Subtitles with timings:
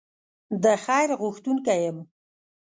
[0.63, 1.97] د خیر غوښتونکی یم.